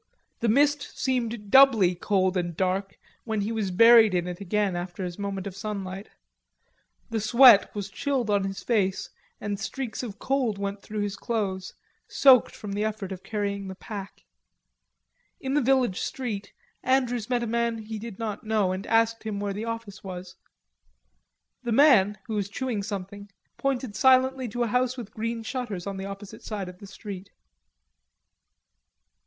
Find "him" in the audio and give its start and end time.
19.21-19.39